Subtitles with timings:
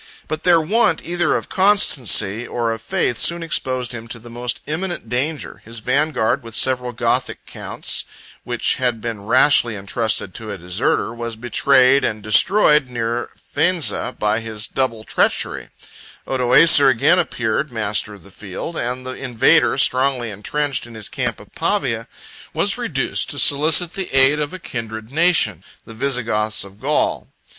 [0.27, 4.59] But their want either of constancy or of faith soon exposed him to the most
[4.65, 8.03] imminent danger; his vanguard, with several Gothic counts,
[8.43, 14.39] which had been rashly intrusted to a deserter, was betrayed and destroyed near Faenza by
[14.39, 15.69] his double treachery;
[16.25, 21.39] Odoacer again appeared master of the field, and the invader, strongly intrenched in his camp
[21.39, 22.07] of Pavia,
[22.55, 27.27] was reduced to solicit the aid of a kindred nation, the Visigoths of Gaul.